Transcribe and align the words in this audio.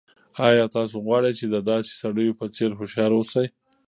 آیا 0.49 0.65
تاسو 0.75 0.95
غواړئ 1.05 1.31
چې 1.39 1.45
د 1.53 1.55
داسې 1.69 1.91
سړیو 2.01 2.37
په 2.39 2.45
څېر 2.55 2.71
هوښیار 2.79 3.11
اوسئ؟ 3.15 3.47